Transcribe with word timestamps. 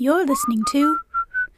You're 0.00 0.24
listening 0.24 0.62
to 0.70 0.96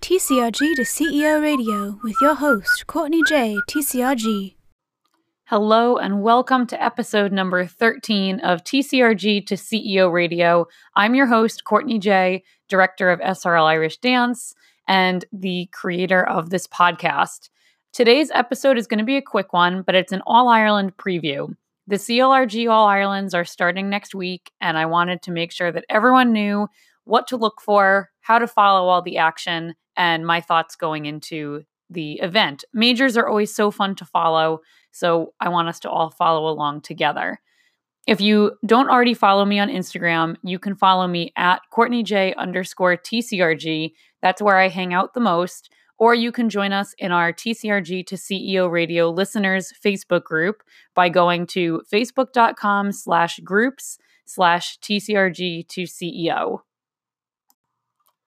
TCRG 0.00 0.75
to 0.76 0.81
CEO 0.81 1.42
Radio 1.42 2.00
with 2.02 2.17
your 2.22 2.34
host, 2.34 2.86
Courtney 2.86 3.20
J. 3.28 3.58
TCRG. 3.68 4.54
Hello, 5.44 5.99
and 5.99 6.22
welcome 6.22 6.67
to 6.68 6.83
episode 6.83 7.33
number 7.33 7.67
13 7.67 8.40
of 8.40 8.64
TCRG 8.64 9.45
to 9.45 9.56
CEO 9.56 10.11
Radio. 10.11 10.66
I'm 10.96 11.14
your 11.14 11.26
host, 11.26 11.64
Courtney 11.64 11.98
J., 11.98 12.42
director 12.66 13.11
of 13.11 13.20
SRL 13.20 13.66
Irish 13.66 13.98
Dance 13.98 14.54
and 14.88 15.22
the 15.34 15.68
creator 15.70 16.27
of 16.27 16.48
this 16.48 16.66
podcast. 16.66 17.50
Today's 17.93 18.30
episode 18.30 18.79
is 18.79 18.86
going 18.86 19.00
to 19.00 19.04
be 19.04 19.18
a 19.18 19.22
quick 19.22 19.52
one, 19.52 19.82
but 19.82 19.95
it's 19.95 20.12
an 20.12 20.22
All 20.27 20.48
Ireland 20.48 20.96
preview. 20.96 21.54
The 21.86 21.96
CLRG 21.96 22.70
All 22.70 22.86
Irelands 22.86 23.34
are 23.34 23.45
starting 23.45 23.91
next 23.91 24.14
week, 24.14 24.50
and 24.62 24.78
I 24.78 24.86
wanted 24.86 25.20
to 25.22 25.30
make 25.30 25.52
sure 25.52 25.70
that 25.72 25.84
everyone 25.91 26.32
knew 26.32 26.68
what 27.04 27.27
to 27.28 27.36
look 27.36 27.60
for, 27.60 28.10
how 28.20 28.38
to 28.38 28.46
follow 28.46 28.88
all 28.88 29.02
the 29.02 29.18
action, 29.18 29.74
and 29.96 30.27
my 30.27 30.41
thoughts 30.41 30.77
going 30.77 31.06
into 31.06 31.62
the 31.88 32.14
event. 32.20 32.64
Majors 32.72 33.16
are 33.16 33.28
always 33.28 33.54
so 33.54 33.70
fun 33.70 33.95
to 33.96 34.04
follow, 34.04 34.60
so 34.92 35.34
I 35.41 35.48
want 35.48 35.68
us 35.68 35.80
to 35.80 35.91
all 35.91 36.10
follow 36.10 36.48
along 36.48 36.82
together. 36.82 37.41
If 38.06 38.20
you 38.20 38.52
don't 38.64 38.88
already 38.88 39.14
follow 39.14 39.44
me 39.44 39.58
on 39.58 39.68
Instagram, 39.68 40.36
you 40.42 40.58
can 40.58 40.74
follow 40.74 41.06
me 41.06 41.32
at 41.36 41.60
Courtney 41.70 42.02
J 42.02 42.34
underscore 42.34 42.96
TCRG. 42.96 43.92
That's 44.22 44.41
where 44.41 44.58
I 44.58 44.69
hang 44.69 44.94
out 44.94 45.14
the 45.14 45.20
most 45.20 45.70
or 46.00 46.14
you 46.14 46.32
can 46.32 46.48
join 46.48 46.72
us 46.72 46.94
in 46.98 47.12
our 47.12 47.30
TCRG 47.30 48.06
to 48.06 48.16
CEO 48.16 48.69
Radio 48.70 49.10
listeners 49.10 49.72
Facebook 49.84 50.24
group 50.24 50.62
by 50.94 51.10
going 51.10 51.46
to 51.48 51.82
facebook.com 51.92 52.91
slash 52.91 53.38
groups 53.41 53.98
slash 54.24 54.78
TCRG 54.78 55.69
to 55.69 55.82
CEO. 55.82 56.60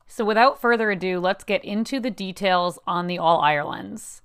So 0.07 0.25
without 0.25 0.59
further 0.59 0.91
ado, 0.91 1.19
let's 1.19 1.43
get 1.43 1.63
into 1.63 1.99
the 1.99 2.11
details 2.11 2.79
on 2.87 3.07
the 3.07 3.17
All 3.17 3.41
Irelands. 3.41 4.21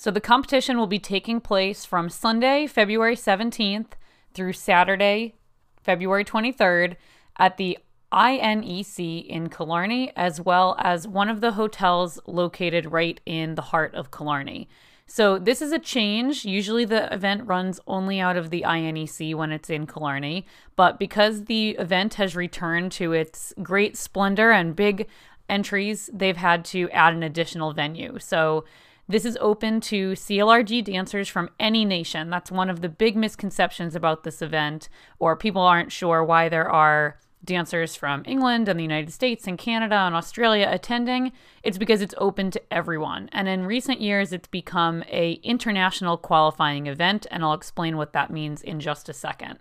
So 0.00 0.12
the 0.12 0.20
competition 0.20 0.78
will 0.78 0.86
be 0.86 1.00
taking 1.00 1.40
place 1.40 1.84
from 1.84 2.08
Sunday, 2.08 2.68
February 2.68 3.16
17th 3.16 3.94
through 4.32 4.52
Saturday, 4.52 5.34
February 5.82 6.24
23rd 6.24 6.94
at 7.36 7.56
the 7.56 7.78
INEC 8.12 9.26
in 9.26 9.48
Killarney, 9.48 10.12
as 10.14 10.40
well 10.40 10.76
as 10.78 11.08
one 11.08 11.28
of 11.28 11.40
the 11.40 11.52
hotels 11.52 12.20
located 12.28 12.92
right 12.92 13.20
in 13.26 13.56
the 13.56 13.62
heart 13.62 13.92
of 13.96 14.12
Killarney. 14.12 14.68
So 15.08 15.36
this 15.36 15.60
is 15.60 15.72
a 15.72 15.80
change. 15.80 16.44
Usually 16.44 16.84
the 16.84 17.12
event 17.12 17.48
runs 17.48 17.80
only 17.88 18.20
out 18.20 18.36
of 18.36 18.50
the 18.50 18.62
INEC 18.62 19.34
when 19.34 19.50
it's 19.50 19.68
in 19.68 19.88
Killarney, 19.88 20.46
but 20.76 21.00
because 21.00 21.46
the 21.46 21.70
event 21.70 22.14
has 22.14 22.36
returned 22.36 22.92
to 22.92 23.14
its 23.14 23.52
great 23.64 23.96
splendor 23.96 24.52
and 24.52 24.76
big 24.76 25.08
entries, 25.48 26.08
they've 26.12 26.36
had 26.36 26.64
to 26.66 26.88
add 26.90 27.14
an 27.14 27.24
additional 27.24 27.72
venue. 27.72 28.20
So 28.20 28.64
this 29.08 29.24
is 29.24 29.38
open 29.40 29.80
to 29.82 30.12
CLRG 30.12 30.84
dancers 30.84 31.28
from 31.28 31.50
any 31.58 31.84
nation. 31.84 32.30
That's 32.30 32.50
one 32.50 32.68
of 32.68 32.82
the 32.82 32.88
big 32.88 33.16
misconceptions 33.16 33.94
about 33.94 34.22
this 34.24 34.42
event, 34.42 34.88
or 35.18 35.36
people 35.36 35.62
aren't 35.62 35.92
sure 35.92 36.22
why 36.22 36.48
there 36.48 36.70
are 36.70 37.18
dancers 37.44 37.94
from 37.94 38.22
England 38.26 38.68
and 38.68 38.78
the 38.78 38.84
United 38.84 39.12
States 39.12 39.46
and 39.46 39.58
Canada 39.58 39.94
and 39.94 40.14
Australia 40.14 40.68
attending, 40.70 41.32
it's 41.62 41.78
because 41.78 42.02
it's 42.02 42.14
open 42.18 42.50
to 42.50 42.72
everyone. 42.72 43.28
And 43.32 43.48
in 43.48 43.66
recent 43.66 44.00
years 44.00 44.32
it's 44.32 44.48
become 44.48 45.04
a 45.08 45.32
international 45.42 46.16
qualifying 46.16 46.86
event 46.86 47.26
and 47.30 47.42
I'll 47.42 47.54
explain 47.54 47.96
what 47.96 48.12
that 48.12 48.30
means 48.30 48.62
in 48.62 48.80
just 48.80 49.08
a 49.08 49.12
second. 49.12 49.58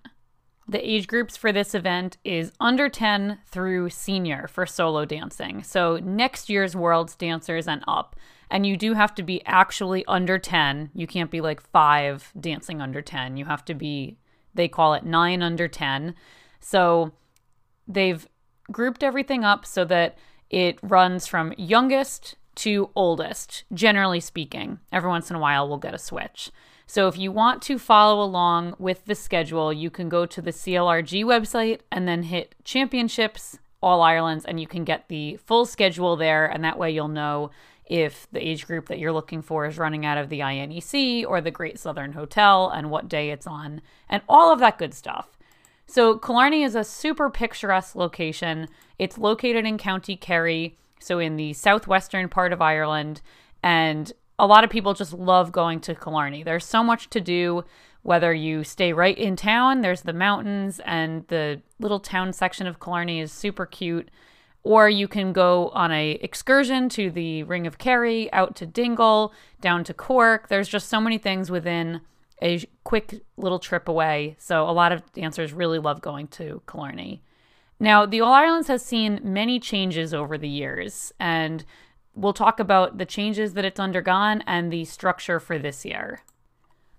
The 0.68 0.85
age 0.85 1.08
groups 1.08 1.38
for 1.38 1.53
this 1.53 1.74
event 1.74 2.18
is 2.25 2.52
under 2.59 2.90
10 2.90 3.40
through 3.46 3.90
senior 3.90 4.50
for 4.50 4.66
solo 4.66 5.06
dancing. 5.06 5.64
So 5.64 5.97
next 5.97 6.50
year's 6.50 6.75
World's 6.75 7.16
dancers 7.16 7.68
and 7.68 7.84
up. 7.88 8.18
And 8.50 8.66
you 8.66 8.78
do 8.78 8.94
have 8.94 9.13
to 9.16 9.24
be 9.24 9.46
actually 9.46 10.06
under 10.06 10.40
10. 10.40 10.91
You 10.94 11.08
can't 11.08 11.31
be 11.31 11.41
like 11.41 11.62
5 11.62 12.34
dancing 12.40 12.81
under 12.81 13.02
10. 13.02 13.38
You 13.38 13.46
have 13.46 13.66
to 13.66 13.74
be 13.74 14.18
they 14.53 14.68
call 14.68 14.94
it 14.94 15.06
9 15.06 15.41
under 15.41 15.68
10. 15.68 16.16
So 16.59 17.13
they've 17.88 18.28
grouped 18.72 19.03
everything 19.03 19.46
up 19.46 19.66
so 19.66 19.85
that 19.85 20.18
it 20.50 20.80
runs 20.81 21.28
from 21.28 21.53
youngest 21.58 22.35
to 22.56 22.90
oldest, 22.96 23.63
generally 23.72 24.19
speaking. 24.19 24.79
Every 24.91 25.09
once 25.09 25.29
in 25.29 25.35
a 25.35 25.40
while, 25.40 25.68
we'll 25.68 25.78
get 25.78 25.94
a 25.94 26.00
switch. 26.00 26.52
So 26.88 27.08
if 27.08 27.18
you 27.18 27.31
want 27.31 27.62
to 27.64 27.78
follow 27.78 28.24
along 28.24 28.75
with 28.79 29.06
the 29.06 29.16
schedule, 29.16 29.72
you 29.72 29.90
can 29.90 30.09
go 30.09 30.25
to 30.25 30.41
the 30.41 30.52
CLRG 30.52 31.24
website 31.24 31.81
and 31.91 32.08
then 32.08 32.24
hit 32.24 32.56
championships, 32.64 33.59
all 33.81 34.02
Ireland's, 34.02 34.46
and 34.46 34.59
you 34.59 34.68
can 34.68 34.84
get 34.84 35.08
the 35.08 35.38
full 35.38 35.66
schedule 35.66 36.16
there. 36.16 36.46
And 36.46 36.64
that 36.64 36.79
way 36.79 36.90
you'll 36.90 37.09
know 37.09 37.52
if 37.89 38.27
the 38.31 38.45
age 38.45 38.67
group 38.67 38.87
that 38.87 38.99
you're 38.99 39.11
looking 39.11 39.41
for 39.41 39.65
is 39.65 39.77
running 39.77 40.05
out 40.05 40.17
of 40.17 40.29
the 40.29 40.39
INEC 40.39 41.25
or 41.25 41.41
the 41.41 41.51
Great 41.51 41.79
Southern 41.79 42.13
Hotel 42.13 42.69
and 42.69 42.89
what 42.89 43.09
day 43.09 43.29
it's 43.31 43.47
on, 43.47 43.81
and 44.09 44.21
all 44.27 44.51
of 44.51 44.59
that 44.59 44.77
good 44.77 44.93
stuff. 44.93 45.37
So 45.85 46.17
Killarney 46.17 46.63
is 46.63 46.75
a 46.75 46.83
super 46.83 47.29
picturesque 47.29 47.95
location. 47.95 48.67
It's 48.99 49.17
located 49.17 49.65
in 49.65 49.77
County 49.77 50.15
Kerry, 50.15 50.77
so 50.99 51.19
in 51.19 51.37
the 51.37 51.53
southwestern 51.53 52.27
part 52.27 52.51
of 52.51 52.61
Ireland, 52.61 53.21
and 53.63 54.11
a 54.37 54.45
lot 54.45 54.63
of 54.63 54.69
people 54.69 54.93
just 54.93 55.13
love 55.13 55.51
going 55.51 55.79
to 55.81 55.95
Killarney. 55.95 56.43
There's 56.43 56.65
so 56.65 56.83
much 56.83 57.09
to 57.11 57.21
do 57.21 57.63
whether 58.03 58.33
you 58.33 58.63
stay 58.63 58.93
right 58.93 59.17
in 59.17 59.35
town, 59.35 59.81
there's 59.81 60.03
the 60.03 60.13
mountains 60.13 60.79
and 60.85 61.27
the 61.27 61.61
little 61.79 61.99
town 61.99 62.31
section 62.31 62.65
of 62.65 62.79
Killarney 62.79 63.19
is 63.19 63.31
super 63.31 63.65
cute, 63.65 64.09
or 64.67 64.89
you 64.89 65.07
can 65.07 65.31
go 65.31 65.69
on 65.69 65.94
a 65.94 66.11
excursion 66.22 66.89
to 66.89 67.09
the 67.09 67.44
Ring 67.44 67.66
of 67.66 67.78
Kerry, 67.78 68.31
out 68.33 68.53
to 68.57 68.66
Dingle, 68.66 69.33
down 69.61 69.85
to 69.85 69.94
Cork. 69.94 70.50
There's 70.50 70.67
just 70.67 70.89
so 70.89 71.00
many 71.00 71.17
things 71.17 71.50
within 71.50 72.01
a 72.41 72.63
quick 72.83 73.22
little 73.38 73.59
trip 73.59 73.88
away. 73.88 74.35
So 74.39 74.69
a 74.69 74.72
lot 74.72 74.91
of 74.91 75.09
dancers 75.13 75.53
really 75.53 75.79
love 75.79 76.01
going 76.01 76.28
to 76.29 76.61
Killarney. 76.69 77.23
Now, 77.79 78.05
the 78.05 78.19
All 78.19 78.33
Irelands 78.33 78.67
has 78.67 78.83
seen 78.83 79.22
many 79.23 79.57
changes 79.59 80.13
over 80.13 80.38
the 80.38 80.50
years, 80.50 81.13
and 81.17 81.63
we'll 82.13 82.34
talk 82.34 82.59
about 82.59 82.97
the 82.97 83.05
changes 83.05 83.53
that 83.53 83.63
it's 83.63 83.79
undergone 83.79 84.44
and 84.45 84.72
the 84.72 84.84
structure 84.84 85.39
for 85.39 85.57
this 85.57 85.85
year. 85.85 86.23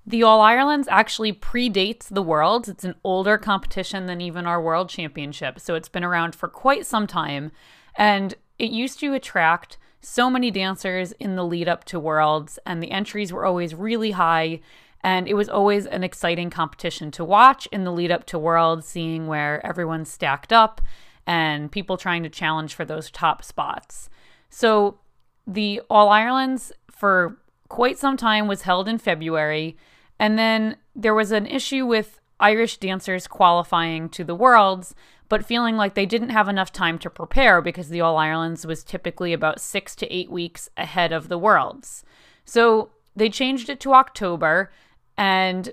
The 0.09 0.23
All 0.23 0.41
Irelands 0.41 0.89
actually 0.91 1.35
predates 1.35 2.09
the 2.09 2.23
Worlds. 2.23 2.67
It's 2.67 2.85
an 2.85 2.95
older 3.05 3.37
competition 3.37 4.07
than 4.07 4.23
even 4.23 4.47
our 4.47 4.59
World 4.59 4.89
Championship, 4.89 5.61
so 5.61 5.75
it's 5.75 5.91
been 5.91 6.03
around 6.03 6.35
for 6.35 6.49
quite 6.49 6.87
some 6.87 7.07
time. 7.07 7.53
And 7.95 8.35
it 8.59 8.71
used 8.71 8.99
to 9.01 9.13
attract 9.13 9.77
so 10.01 10.31
many 10.31 10.51
dancers 10.51 11.13
in 11.21 11.37
the 11.37 11.45
lead 11.45 11.69
up 11.69 11.85
to 11.85 12.01
Worlds, 12.01 12.59
and 12.65 12.83
the 12.83 12.91
entries 12.91 13.35
were 13.35 13.45
always 13.45 13.75
really 13.75 14.13
high. 14.13 14.61
And 15.03 15.29
it 15.29 15.35
was 15.35 15.51
always 15.51 15.85
an 15.85 16.03
exciting 16.03 16.49
competition 16.49 17.11
to 17.11 17.23
watch 17.23 17.67
in 17.71 17.85
the 17.85 17.93
lead 17.93 18.11
up 18.11 18.25
to 18.29 18.39
Worlds, 18.39 18.87
seeing 18.87 19.27
where 19.27 19.65
everyone's 19.67 20.11
stacked 20.11 20.55
up 20.55 20.81
and 21.27 21.71
people 21.71 21.99
trying 21.99 22.23
to 22.23 22.31
challenge 22.31 22.75
for 22.75 22.87
those 22.87 23.11
top 23.11 23.45
spots. 23.45 24.09
So 24.49 25.01
the 25.47 25.83
All 25.91 26.09
Irelands 26.09 26.73
for 26.91 27.37
quite 27.69 27.99
some 27.99 28.17
time 28.17 28.49
was 28.49 28.63
held 28.63 28.89
in 28.89 28.97
February. 28.97 29.77
And 30.19 30.39
then 30.39 30.77
there 30.95 31.15
was 31.15 31.33
an 31.33 31.47
issue 31.47 31.87
with 31.87 32.21
Irish 32.41 32.79
dancers 32.79 33.27
qualifying 33.27 34.09
to 34.11 34.25
the 34.25 34.35
Worlds, 34.35 34.95
but 35.29 35.45
feeling 35.45 35.77
like 35.77 35.95
they 35.95 36.07
didn't 36.07 36.31
have 36.31 36.49
enough 36.49 36.73
time 36.73 36.99
to 37.01 37.11
prepare 37.11 37.61
because 37.61 37.89
the 37.89 38.01
All 38.01 38.17
Irelands 38.17 38.67
was 38.67 38.85
typically 38.85 39.33
about 39.33 39.61
six 39.61 39.95
to 39.97 40.13
eight 40.13 40.31
weeks 40.31 40.71
ahead 40.77 41.13
of 41.13 41.29
the 41.29 41.39
Worlds. 41.39 42.05
So 42.45 42.91
they 43.15 43.29
changed 43.29 43.69
it 43.69 43.81
to 43.81 43.95
October 43.95 44.73
and 45.17 45.73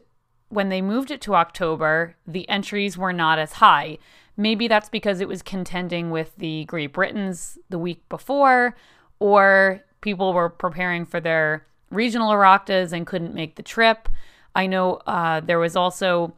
when 0.49 0.69
they 0.69 0.81
moved 0.81 1.11
it 1.11 1.21
to 1.21 1.35
October, 1.35 2.15
the 2.25 2.47
entries 2.49 2.97
were 2.97 3.13
not 3.13 3.39
as 3.39 3.53
high. 3.53 3.97
Maybe 4.37 4.67
that's 4.67 4.89
because 4.89 5.21
it 5.21 5.27
was 5.27 5.41
contending 5.41 6.11
with 6.11 6.35
the 6.37 6.65
Great 6.65 6.93
Britain's 6.93 7.57
the 7.69 7.79
week 7.79 8.07
before, 8.09 8.75
or 9.19 9.83
people 10.01 10.33
were 10.33 10.49
preparing 10.49 11.05
for 11.05 11.19
their 11.19 11.65
regional 11.89 12.31
Oireachtas 12.31 12.91
and 12.91 13.07
couldn't 13.07 13.33
make 13.33 13.55
the 13.55 13.63
trip. 13.63 14.09
I 14.55 14.67
know 14.67 14.95
uh, 15.05 15.41
there 15.41 15.59
was 15.59 15.75
also 15.75 16.33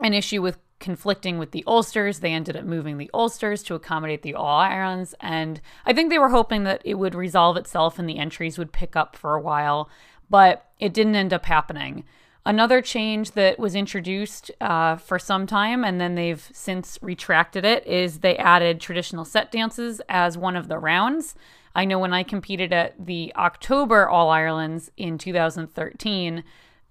an 0.00 0.14
issue 0.14 0.42
with 0.42 0.58
conflicting 0.80 1.38
with 1.38 1.52
the 1.52 1.64
Ulsters. 1.66 2.18
They 2.18 2.32
ended 2.32 2.56
up 2.56 2.64
moving 2.64 2.98
the 2.98 3.10
Ulsters 3.14 3.62
to 3.64 3.74
accommodate 3.74 4.22
the 4.22 4.34
All 4.34 4.60
Irelands. 4.60 5.14
And 5.20 5.60
I 5.86 5.92
think 5.92 6.10
they 6.10 6.18
were 6.18 6.30
hoping 6.30 6.64
that 6.64 6.82
it 6.84 6.94
would 6.94 7.14
resolve 7.14 7.56
itself 7.56 7.98
and 7.98 8.08
the 8.08 8.18
entries 8.18 8.58
would 8.58 8.72
pick 8.72 8.96
up 8.96 9.16
for 9.16 9.34
a 9.34 9.40
while, 9.40 9.88
but 10.28 10.70
it 10.78 10.92
didn't 10.92 11.16
end 11.16 11.32
up 11.32 11.46
happening. 11.46 12.04
Another 12.46 12.82
change 12.82 13.30
that 13.32 13.58
was 13.58 13.74
introduced 13.74 14.50
uh, 14.60 14.96
for 14.96 15.18
some 15.18 15.46
time 15.46 15.82
and 15.84 15.98
then 15.98 16.14
they've 16.14 16.50
since 16.52 16.98
retracted 17.00 17.64
it 17.64 17.86
is 17.86 18.18
they 18.18 18.36
added 18.36 18.80
traditional 18.80 19.24
set 19.24 19.50
dances 19.50 20.02
as 20.10 20.36
one 20.36 20.54
of 20.54 20.68
the 20.68 20.78
rounds. 20.78 21.34
I 21.74 21.86
know 21.86 21.98
when 21.98 22.12
I 22.12 22.22
competed 22.22 22.72
at 22.72 23.06
the 23.06 23.32
October 23.36 24.06
All 24.06 24.28
Irelands 24.28 24.90
in 24.98 25.16
2013, 25.16 26.44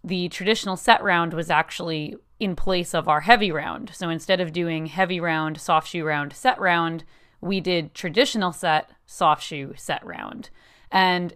the 0.04 0.28
traditional 0.30 0.76
set 0.76 1.02
round 1.02 1.34
was 1.34 1.50
actually 1.50 2.16
in 2.40 2.56
place 2.56 2.94
of 2.94 3.08
our 3.08 3.22
heavy 3.22 3.52
round. 3.52 3.92
So 3.94 4.10
instead 4.10 4.42
of 4.42 4.52
doing 4.52 4.88
heavy 4.88 5.20
round, 5.20 5.60
soft 5.60 5.88
shoe 5.88 6.04
round, 6.04 6.34
set 6.34 6.60
round, 6.60 7.06
we 7.40 7.60
did 7.60 7.94
traditional 7.94 8.52
set, 8.52 8.90
soft 9.06 9.44
shoe, 9.44 9.74
set 9.78 10.06
round. 10.06 10.50
And 10.92 11.36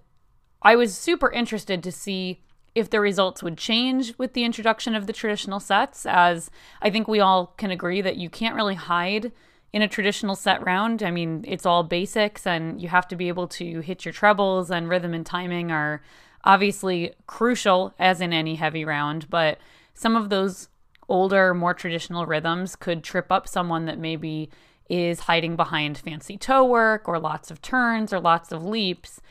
I 0.62 0.76
was 0.76 0.98
super 0.98 1.32
interested 1.32 1.82
to 1.84 1.92
see 1.92 2.42
if 2.76 2.90
the 2.90 3.00
results 3.00 3.42
would 3.42 3.58
change 3.58 4.14
with 4.18 4.34
the 4.34 4.44
introduction 4.44 4.96
of 4.96 5.08
the 5.08 5.14
traditional 5.14 5.60
sets, 5.60 6.06
as 6.06 6.52
I 6.82 6.90
think 6.90 7.08
we 7.08 7.20
all 7.20 7.48
can 7.58 7.72
agree 7.72 8.02
that 8.02 8.18
you 8.18 8.30
can't 8.30 8.56
really 8.56 8.76
hide 8.76 9.32
in 9.74 9.82
a 9.82 9.88
traditional 9.88 10.36
set 10.36 10.64
round. 10.66 11.02
I 11.02 11.12
mean, 11.12 11.44
it's 11.48 11.66
all 11.66 11.84
basics, 11.84 12.46
and 12.46 12.82
you 12.82 12.90
have 12.90 13.08
to 13.08 13.16
be 13.16 13.30
able 13.30 13.48
to 13.50 13.80
hit 13.80 14.06
your 14.06 14.14
trebles, 14.14 14.70
and 14.70 14.90
rhythm 14.90 15.14
and 15.14 15.26
timing 15.26 15.72
are 15.72 16.02
obviously 16.44 17.14
crucial, 17.26 17.94
as 18.00 18.22
in 18.22 18.34
any 18.34 18.56
heavy 18.56 18.86
round, 18.86 19.30
but 19.30 19.58
some 19.94 20.16
of 20.16 20.30
those 20.30 20.70
older, 21.10 21.54
more 21.54 21.74
traditional 21.74 22.26
rhythms 22.26 22.76
could 22.76 23.04
trip 23.04 23.32
up 23.32 23.48
someone 23.48 23.86
that 23.86 23.98
maybe 23.98 24.50
is 24.90 25.22
hiding 25.22 25.56
behind 25.56 25.98
fancy 25.98 26.38
toe 26.38 26.64
work 26.64 27.08
or 27.08 27.20
lots 27.20 27.52
of 27.52 27.62
turns 27.62 28.14
or 28.14 28.20
lots 28.20 28.52
of 28.52 28.64
leaps. 28.64 29.22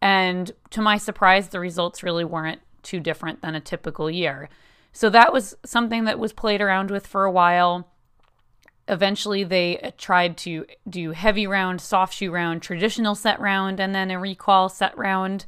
And 0.00 0.52
to 0.70 0.82
my 0.82 0.98
surprise, 0.98 1.48
the 1.48 1.60
results 1.60 2.02
really 2.02 2.24
weren't 2.24 2.60
too 2.82 3.00
different 3.00 3.42
than 3.42 3.54
a 3.54 3.60
typical 3.60 4.10
year. 4.10 4.48
So 4.92 5.10
that 5.10 5.32
was 5.32 5.56
something 5.64 6.04
that 6.04 6.18
was 6.18 6.32
played 6.32 6.60
around 6.60 6.90
with 6.90 7.06
for 7.06 7.24
a 7.24 7.30
while. 7.30 7.88
Eventually, 8.88 9.42
they 9.42 9.78
uh, 9.80 9.90
tried 9.98 10.36
to 10.38 10.64
do 10.88 11.10
heavy 11.10 11.46
round, 11.46 11.80
soft 11.80 12.14
shoe 12.14 12.30
round, 12.30 12.62
traditional 12.62 13.14
set 13.14 13.40
round, 13.40 13.80
and 13.80 13.94
then 13.94 14.10
a 14.10 14.18
recall 14.18 14.68
set 14.68 14.96
round. 14.96 15.44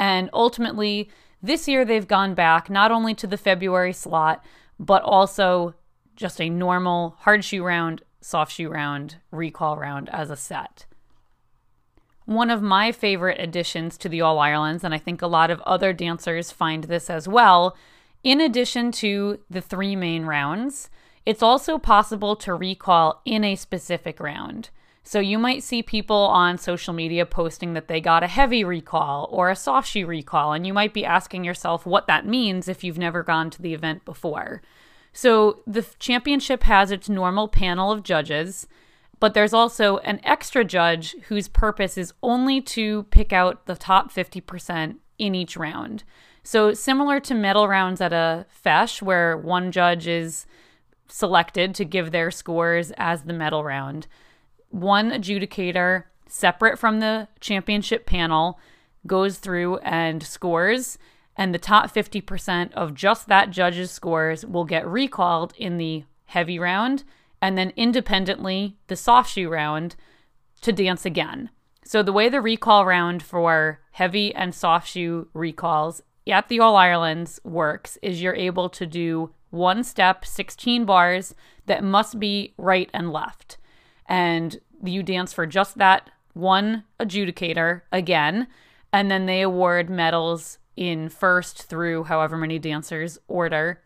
And 0.00 0.30
ultimately, 0.32 1.10
this 1.42 1.68
year 1.68 1.84
they've 1.84 2.08
gone 2.08 2.34
back 2.34 2.70
not 2.70 2.90
only 2.90 3.14
to 3.16 3.26
the 3.26 3.36
February 3.36 3.92
slot, 3.92 4.42
but 4.78 5.02
also 5.02 5.74
just 6.16 6.40
a 6.40 6.48
normal 6.48 7.16
hard 7.20 7.44
shoe 7.44 7.62
round, 7.62 8.02
soft 8.22 8.52
shoe 8.52 8.70
round, 8.70 9.16
recall 9.30 9.76
round 9.76 10.08
as 10.08 10.30
a 10.30 10.36
set 10.36 10.86
one 12.30 12.48
of 12.48 12.62
my 12.62 12.92
favorite 12.92 13.40
additions 13.40 13.98
to 13.98 14.08
the 14.08 14.20
All 14.20 14.38
Irelands, 14.38 14.84
and 14.84 14.94
I 14.94 14.98
think 14.98 15.20
a 15.20 15.26
lot 15.26 15.50
of 15.50 15.60
other 15.62 15.92
dancers 15.92 16.52
find 16.52 16.84
this 16.84 17.10
as 17.10 17.26
well. 17.26 17.76
In 18.22 18.40
addition 18.40 18.92
to 18.92 19.40
the 19.50 19.60
three 19.60 19.96
main 19.96 20.24
rounds, 20.24 20.90
it's 21.26 21.42
also 21.42 21.76
possible 21.76 22.36
to 22.36 22.54
recall 22.54 23.20
in 23.24 23.42
a 23.42 23.56
specific 23.56 24.20
round. 24.20 24.70
So 25.02 25.18
you 25.18 25.38
might 25.38 25.62
see 25.62 25.82
people 25.82 26.16
on 26.16 26.58
social 26.58 26.92
media 26.92 27.24
posting 27.26 27.72
that 27.74 27.88
they 27.88 28.00
got 28.00 28.22
a 28.22 28.28
heavy 28.28 28.64
recall 28.64 29.28
or 29.30 29.50
a 29.50 29.56
soft 29.56 29.88
shoe 29.88 30.06
recall, 30.06 30.52
and 30.52 30.66
you 30.66 30.74
might 30.74 30.94
be 30.94 31.04
asking 31.04 31.44
yourself 31.44 31.86
what 31.86 32.06
that 32.06 32.26
means 32.26 32.68
if 32.68 32.84
you've 32.84 32.98
never 32.98 33.22
gone 33.22 33.50
to 33.50 33.62
the 33.62 33.74
event 33.74 34.04
before. 34.04 34.62
So 35.12 35.62
the 35.66 35.86
championship 35.98 36.62
has 36.64 36.90
its 36.90 37.08
normal 37.08 37.48
panel 37.48 37.90
of 37.90 38.02
judges, 38.02 38.68
but 39.18 39.34
there's 39.34 39.52
also 39.52 39.98
an 39.98 40.20
extra 40.22 40.64
judge 40.64 41.14
whose 41.28 41.48
purpose 41.48 41.98
is 41.98 42.14
only 42.22 42.60
to 42.62 43.04
pick 43.04 43.32
out 43.32 43.66
the 43.66 43.76
top 43.76 44.12
50% 44.12 44.96
in 45.18 45.34
each 45.34 45.56
round. 45.56 46.04
So, 46.42 46.72
similar 46.72 47.20
to 47.20 47.34
medal 47.34 47.68
rounds 47.68 48.00
at 48.00 48.14
a 48.14 48.46
feis, 48.64 49.02
where 49.02 49.36
one 49.36 49.70
judge 49.72 50.08
is 50.08 50.46
selected 51.06 51.74
to 51.74 51.84
give 51.84 52.10
their 52.10 52.30
scores 52.30 52.92
as 52.96 53.24
the 53.24 53.34
medal 53.34 53.62
round, 53.62 54.06
one 54.70 55.10
adjudicator, 55.10 56.04
separate 56.26 56.78
from 56.78 57.00
the 57.00 57.28
championship 57.40 58.06
panel, 58.06 58.58
goes 59.06 59.38
through 59.38 59.78
and 59.78 60.22
scores, 60.22 60.98
and 61.36 61.54
the 61.54 61.58
top 61.58 61.92
50% 61.92 62.72
of 62.72 62.94
just 62.94 63.28
that 63.28 63.50
judge's 63.50 63.90
scores 63.90 64.44
will 64.44 64.64
get 64.64 64.86
recalled 64.86 65.52
in 65.56 65.76
the 65.76 66.04
heavy 66.26 66.58
round 66.58 67.04
and 67.42 67.56
then 67.56 67.72
independently 67.76 68.76
the 68.88 68.96
soft 68.96 69.32
shoe 69.32 69.48
round 69.48 69.96
to 70.60 70.72
dance 70.72 71.04
again. 71.06 71.50
So 71.84 72.02
the 72.02 72.12
way 72.12 72.28
the 72.28 72.40
recall 72.40 72.84
round 72.84 73.22
for 73.22 73.80
heavy 73.92 74.34
and 74.34 74.54
soft 74.54 74.88
shoe 74.88 75.28
recalls 75.32 76.02
at 76.26 76.48
the 76.48 76.60
All 76.60 76.76
Irelands 76.76 77.40
works 77.42 77.98
is 78.02 78.22
you're 78.22 78.34
able 78.34 78.68
to 78.68 78.86
do 78.86 79.34
one 79.50 79.82
step, 79.82 80.24
16 80.24 80.84
bars 80.84 81.34
that 81.66 81.82
must 81.82 82.20
be 82.20 82.54
right 82.56 82.88
and 82.94 83.12
left. 83.12 83.58
And 84.10 84.60
you 84.84 85.02
dance 85.02 85.32
for 85.32 85.46
just 85.46 85.78
that 85.78 86.10
one 86.34 86.84
adjudicator 86.98 87.82
again, 87.92 88.48
and 88.92 89.10
then 89.10 89.26
they 89.26 89.40
award 89.40 89.88
medals 89.88 90.58
in 90.76 91.08
first 91.08 91.62
through 91.62 92.04
however 92.04 92.36
many 92.36 92.58
dancers 92.58 93.18
order 93.28 93.80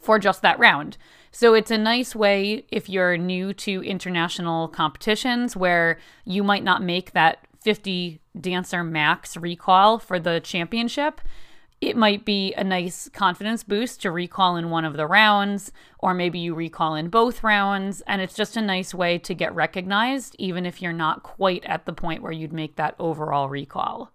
for 0.00 0.18
just 0.18 0.42
that 0.42 0.58
round. 0.58 0.96
So 1.30 1.54
it's 1.54 1.70
a 1.70 1.78
nice 1.78 2.14
way 2.14 2.64
if 2.70 2.88
you're 2.88 3.16
new 3.16 3.52
to 3.54 3.82
international 3.82 4.68
competitions 4.68 5.56
where 5.56 5.98
you 6.24 6.42
might 6.42 6.64
not 6.64 6.82
make 6.82 7.12
that 7.12 7.46
50 7.62 8.20
dancer 8.40 8.82
max 8.82 9.36
recall 9.36 9.98
for 9.98 10.18
the 10.18 10.40
championship. 10.40 11.20
It 11.80 11.96
might 11.96 12.26
be 12.26 12.52
a 12.54 12.62
nice 12.62 13.08
confidence 13.08 13.64
boost 13.64 14.02
to 14.02 14.10
recall 14.10 14.56
in 14.56 14.68
one 14.68 14.84
of 14.84 14.98
the 14.98 15.06
rounds, 15.06 15.72
or 15.98 16.12
maybe 16.12 16.38
you 16.38 16.54
recall 16.54 16.94
in 16.94 17.08
both 17.08 17.42
rounds. 17.42 18.02
And 18.02 18.20
it's 18.20 18.34
just 18.34 18.56
a 18.56 18.62
nice 18.62 18.92
way 18.92 19.16
to 19.18 19.34
get 19.34 19.54
recognized, 19.54 20.36
even 20.38 20.66
if 20.66 20.82
you're 20.82 20.92
not 20.92 21.22
quite 21.22 21.64
at 21.64 21.86
the 21.86 21.94
point 21.94 22.22
where 22.22 22.32
you'd 22.32 22.52
make 22.52 22.76
that 22.76 22.96
overall 22.98 23.48
recall. 23.48 24.12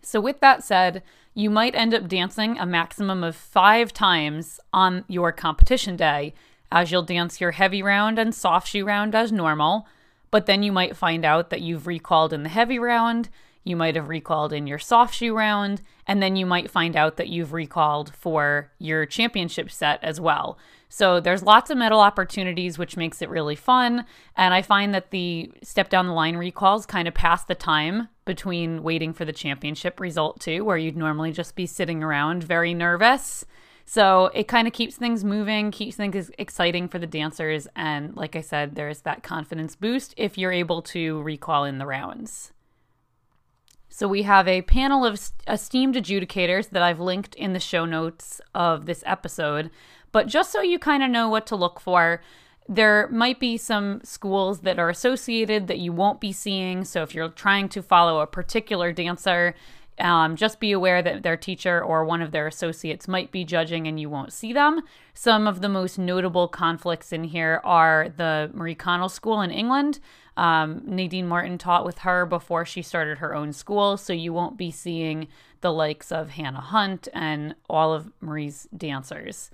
So, 0.00 0.20
with 0.20 0.40
that 0.40 0.64
said, 0.64 1.02
you 1.34 1.50
might 1.50 1.74
end 1.74 1.92
up 1.92 2.08
dancing 2.08 2.58
a 2.58 2.64
maximum 2.64 3.22
of 3.22 3.36
five 3.36 3.92
times 3.92 4.58
on 4.72 5.04
your 5.06 5.32
competition 5.32 5.96
day, 5.96 6.32
as 6.72 6.90
you'll 6.90 7.02
dance 7.02 7.42
your 7.42 7.50
heavy 7.50 7.82
round 7.82 8.18
and 8.18 8.34
soft 8.34 8.68
shoe 8.68 8.86
round 8.86 9.14
as 9.14 9.30
normal. 9.30 9.86
But 10.30 10.46
then 10.46 10.62
you 10.62 10.72
might 10.72 10.96
find 10.96 11.24
out 11.24 11.50
that 11.50 11.60
you've 11.60 11.86
recalled 11.86 12.32
in 12.32 12.42
the 12.42 12.48
heavy 12.48 12.78
round, 12.78 13.28
you 13.64 13.74
might 13.76 13.96
have 13.96 14.08
recalled 14.08 14.52
in 14.52 14.66
your 14.66 14.78
soft 14.78 15.14
shoe 15.14 15.34
round, 15.34 15.82
and 16.06 16.22
then 16.22 16.36
you 16.36 16.46
might 16.46 16.70
find 16.70 16.94
out 16.96 17.16
that 17.16 17.28
you've 17.28 17.52
recalled 17.52 18.14
for 18.14 18.70
your 18.78 19.06
championship 19.06 19.70
set 19.70 19.98
as 20.04 20.20
well. 20.20 20.58
So 20.88 21.18
there's 21.18 21.42
lots 21.42 21.70
of 21.70 21.78
medal 21.78 21.98
opportunities, 21.98 22.78
which 22.78 22.96
makes 22.96 23.20
it 23.20 23.28
really 23.28 23.56
fun. 23.56 24.04
And 24.36 24.54
I 24.54 24.62
find 24.62 24.94
that 24.94 25.10
the 25.10 25.50
step 25.62 25.88
down 25.88 26.06
the 26.06 26.12
line 26.12 26.36
recalls 26.36 26.86
kind 26.86 27.08
of 27.08 27.14
pass 27.14 27.44
the 27.44 27.56
time 27.56 28.08
between 28.24 28.82
waiting 28.82 29.12
for 29.12 29.24
the 29.24 29.32
championship 29.32 29.98
result, 29.98 30.38
too, 30.40 30.64
where 30.64 30.78
you'd 30.78 30.96
normally 30.96 31.32
just 31.32 31.56
be 31.56 31.66
sitting 31.66 32.02
around 32.02 32.44
very 32.44 32.74
nervous. 32.74 33.44
So 33.86 34.30
it 34.34 34.48
kind 34.48 34.66
of 34.66 34.72
keeps 34.72 34.96
things 34.96 35.24
moving, 35.24 35.70
keeps 35.70 35.96
things 35.96 36.30
exciting 36.38 36.88
for 36.88 36.98
the 36.98 37.06
dancers. 37.06 37.66
And 37.74 38.16
like 38.16 38.36
I 38.36 38.40
said, 38.40 38.76
there's 38.76 39.00
that 39.00 39.22
confidence 39.22 39.74
boost 39.76 40.14
if 40.16 40.38
you're 40.38 40.52
able 40.52 40.80
to 40.82 41.20
recall 41.22 41.64
in 41.64 41.78
the 41.78 41.86
rounds. 41.86 42.52
So 43.96 44.08
we 44.08 44.22
have 44.22 44.48
a 44.48 44.62
panel 44.62 45.04
of 45.04 45.30
esteemed 45.46 45.94
adjudicators 45.94 46.70
that 46.70 46.82
I've 46.82 46.98
linked 46.98 47.36
in 47.36 47.52
the 47.52 47.60
show 47.60 47.84
notes 47.84 48.40
of 48.52 48.86
this 48.86 49.04
episode 49.06 49.70
but 50.14 50.28
just 50.28 50.52
so 50.52 50.62
you 50.62 50.78
kind 50.78 51.02
of 51.02 51.10
know 51.10 51.28
what 51.28 51.44
to 51.48 51.56
look 51.56 51.80
for, 51.80 52.22
there 52.68 53.08
might 53.08 53.40
be 53.40 53.56
some 53.56 54.00
schools 54.04 54.60
that 54.60 54.78
are 54.78 54.88
associated 54.88 55.66
that 55.66 55.80
you 55.80 55.92
won't 55.92 56.20
be 56.20 56.30
seeing. 56.30 56.84
So 56.84 57.02
if 57.02 57.16
you're 57.16 57.30
trying 57.30 57.68
to 57.70 57.82
follow 57.82 58.20
a 58.20 58.26
particular 58.28 58.92
dancer, 58.92 59.56
um, 59.98 60.34
just 60.34 60.58
be 60.58 60.72
aware 60.72 61.02
that 61.02 61.22
their 61.22 61.36
teacher 61.36 61.82
or 61.82 62.04
one 62.04 62.20
of 62.20 62.32
their 62.32 62.46
associates 62.46 63.06
might 63.06 63.30
be 63.30 63.44
judging 63.44 63.86
and 63.86 64.00
you 64.00 64.10
won't 64.10 64.32
see 64.32 64.52
them. 64.52 64.82
Some 65.14 65.46
of 65.46 65.60
the 65.60 65.68
most 65.68 65.98
notable 65.98 66.48
conflicts 66.48 67.12
in 67.12 67.24
here 67.24 67.60
are 67.64 68.08
the 68.16 68.50
Marie 68.52 68.74
Connell 68.74 69.08
School 69.08 69.40
in 69.40 69.50
England. 69.50 70.00
Um, 70.36 70.82
Nadine 70.84 71.28
Martin 71.28 71.58
taught 71.58 71.84
with 71.84 71.98
her 71.98 72.26
before 72.26 72.64
she 72.64 72.82
started 72.82 73.18
her 73.18 73.34
own 73.34 73.52
school, 73.52 73.96
so 73.96 74.12
you 74.12 74.32
won't 74.32 74.56
be 74.56 74.72
seeing 74.72 75.28
the 75.60 75.72
likes 75.72 76.10
of 76.10 76.30
Hannah 76.30 76.60
Hunt 76.60 77.06
and 77.14 77.54
all 77.70 77.92
of 77.92 78.10
Marie's 78.20 78.66
dancers. 78.76 79.50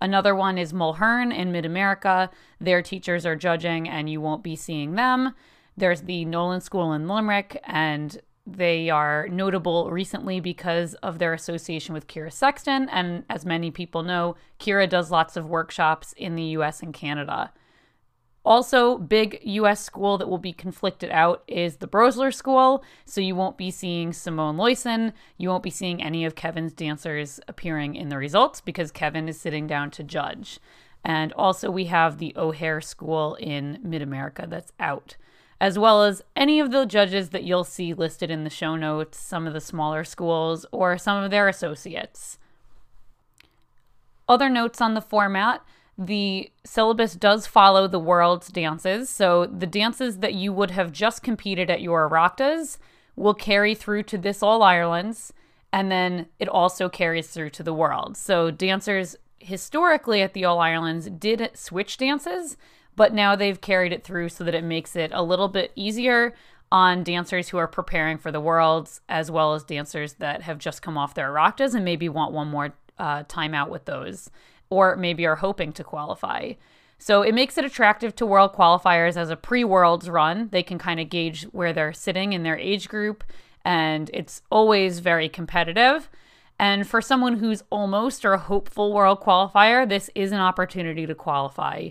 Another 0.00 0.34
one 0.34 0.58
is 0.58 0.72
Mulhern 0.72 1.32
in 1.32 1.52
Mid 1.52 1.64
America. 1.64 2.30
Their 2.60 2.82
teachers 2.82 3.24
are 3.24 3.36
judging, 3.36 3.88
and 3.88 4.10
you 4.10 4.20
won't 4.20 4.42
be 4.42 4.56
seeing 4.56 4.96
them. 4.96 5.34
There's 5.76 6.02
the 6.02 6.24
Nolan 6.24 6.60
School 6.60 6.92
in 6.92 7.06
Limerick, 7.06 7.60
and 7.64 8.20
they 8.46 8.90
are 8.90 9.26
notable 9.28 9.90
recently 9.90 10.38
because 10.38 10.94
of 10.94 11.18
their 11.18 11.32
association 11.32 11.94
with 11.94 12.06
Ciara 12.06 12.30
Sexton. 12.30 12.88
And 12.90 13.24
as 13.30 13.46
many 13.46 13.70
people 13.70 14.02
know, 14.02 14.36
Ciara 14.58 14.86
does 14.86 15.10
lots 15.10 15.36
of 15.36 15.48
workshops 15.48 16.12
in 16.16 16.36
the 16.36 16.42
US 16.42 16.82
and 16.82 16.92
Canada. 16.92 17.52
Also, 18.44 18.98
big 18.98 19.40
US 19.42 19.82
school 19.82 20.18
that 20.18 20.28
will 20.28 20.36
be 20.36 20.52
conflicted 20.52 21.10
out 21.10 21.42
is 21.46 21.76
the 21.76 21.88
Broesler 21.88 22.32
School. 22.32 22.84
So 23.06 23.22
you 23.22 23.34
won't 23.34 23.56
be 23.56 23.70
seeing 23.70 24.12
Simone 24.12 24.58
Loyson. 24.58 25.14
You 25.38 25.48
won't 25.48 25.62
be 25.62 25.70
seeing 25.70 26.02
any 26.02 26.26
of 26.26 26.34
Kevin's 26.34 26.74
dancers 26.74 27.40
appearing 27.48 27.94
in 27.94 28.10
the 28.10 28.18
results 28.18 28.60
because 28.60 28.90
Kevin 28.90 29.28
is 29.28 29.40
sitting 29.40 29.66
down 29.66 29.90
to 29.92 30.02
judge. 30.02 30.60
And 31.02 31.32
also, 31.32 31.70
we 31.70 31.86
have 31.86 32.18
the 32.18 32.34
O'Hare 32.36 32.82
School 32.82 33.34
in 33.36 33.78
Mid 33.82 34.02
America 34.02 34.46
that's 34.48 34.72
out, 34.78 35.16
as 35.60 35.78
well 35.78 36.02
as 36.04 36.22
any 36.36 36.60
of 36.60 36.70
the 36.70 36.84
judges 36.84 37.30
that 37.30 37.44
you'll 37.44 37.64
see 37.64 37.94
listed 37.94 38.30
in 38.30 38.44
the 38.44 38.50
show 38.50 38.76
notes, 38.76 39.18
some 39.18 39.46
of 39.46 39.52
the 39.52 39.60
smaller 39.60 40.04
schools, 40.04 40.66
or 40.72 40.98
some 40.98 41.22
of 41.22 41.30
their 41.30 41.48
associates. 41.48 42.38
Other 44.28 44.48
notes 44.48 44.80
on 44.80 44.94
the 44.94 45.00
format 45.00 45.62
the 45.96 46.50
syllabus 46.64 47.14
does 47.14 47.46
follow 47.46 47.86
the 47.86 48.00
world's 48.00 48.48
dances. 48.48 49.08
So 49.08 49.46
the 49.46 49.66
dances 49.66 50.18
that 50.18 50.34
you 50.34 50.52
would 50.52 50.72
have 50.72 50.92
just 50.92 51.22
competed 51.22 51.70
at 51.70 51.80
your 51.80 52.08
Oireachtas 52.08 52.78
will 53.16 53.34
carry 53.34 53.74
through 53.74 54.02
to 54.04 54.18
this 54.18 54.42
All 54.42 54.62
Ireland's, 54.62 55.32
and 55.72 55.90
then 55.90 56.26
it 56.40 56.48
also 56.48 56.88
carries 56.88 57.28
through 57.28 57.50
to 57.50 57.62
the 57.62 57.74
world. 57.74 58.16
So 58.16 58.50
dancers 58.50 59.16
historically 59.38 60.20
at 60.22 60.32
the 60.32 60.44
All 60.44 60.58
Ireland's 60.58 61.10
did 61.10 61.50
switch 61.54 61.96
dances, 61.96 62.56
but 62.96 63.12
now 63.12 63.34
they've 63.36 63.60
carried 63.60 63.92
it 63.92 64.04
through 64.04 64.28
so 64.28 64.44
that 64.44 64.54
it 64.54 64.64
makes 64.64 64.96
it 64.96 65.10
a 65.12 65.22
little 65.22 65.48
bit 65.48 65.72
easier 65.74 66.34
on 66.72 67.04
dancers 67.04 67.48
who 67.50 67.56
are 67.58 67.68
preparing 67.68 68.18
for 68.18 68.32
the 68.32 68.40
worlds, 68.40 69.00
as 69.08 69.30
well 69.30 69.54
as 69.54 69.62
dancers 69.62 70.14
that 70.14 70.42
have 70.42 70.58
just 70.58 70.82
come 70.82 70.98
off 70.98 71.14
their 71.14 71.32
Oireachtas 71.32 71.74
and 71.74 71.84
maybe 71.84 72.08
want 72.08 72.32
one 72.32 72.48
more 72.48 72.74
uh, 72.98 73.22
time 73.28 73.54
out 73.54 73.70
with 73.70 73.84
those 73.84 74.30
or 74.70 74.96
maybe 74.96 75.26
are 75.26 75.36
hoping 75.36 75.72
to 75.72 75.84
qualify. 75.84 76.52
So 76.98 77.22
it 77.22 77.34
makes 77.34 77.58
it 77.58 77.64
attractive 77.64 78.16
to 78.16 78.26
world 78.26 78.54
qualifiers 78.54 79.16
as 79.16 79.30
a 79.30 79.36
pre 79.36 79.62
worlds 79.62 80.08
run. 80.08 80.48
They 80.50 80.62
can 80.62 80.78
kind 80.78 81.00
of 81.00 81.10
gauge 81.10 81.44
where 81.52 81.72
they're 81.72 81.92
sitting 81.92 82.32
in 82.32 82.42
their 82.42 82.58
age 82.58 82.88
group, 82.88 83.24
and 83.64 84.10
it's 84.12 84.42
always 84.50 85.00
very 85.00 85.28
competitive. 85.28 86.08
And 86.58 86.86
for 86.86 87.02
someone 87.02 87.38
who's 87.38 87.64
almost 87.70 88.24
or 88.24 88.32
a 88.32 88.38
hopeful 88.38 88.92
world 88.92 89.20
qualifier, 89.20 89.88
this 89.88 90.08
is 90.14 90.32
an 90.32 90.38
opportunity 90.38 91.04
to 91.06 91.14
qualify. 91.14 91.90